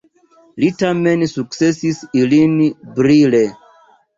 Li 0.63 0.69
tamen 0.79 1.25
sukcesis 1.33 1.99
ilin 2.25 2.57
brile. 2.99 3.47